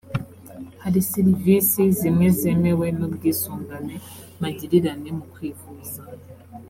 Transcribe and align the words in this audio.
hari 0.83 0.99
serivisi 1.11 1.81
zimwe 1.99 2.27
zemewe 2.39 2.87
n’ubwisungane 2.97 3.95
magirirane 4.41 5.09
mu 5.17 5.25
kwivuza 5.33 6.01